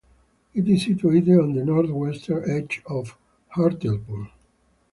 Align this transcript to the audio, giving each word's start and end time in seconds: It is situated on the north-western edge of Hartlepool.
It 0.55 0.67
is 0.67 0.85
situated 0.85 1.37
on 1.37 1.53
the 1.53 1.63
north-western 1.63 2.49
edge 2.49 2.81
of 2.87 3.15
Hartlepool. 3.49 4.29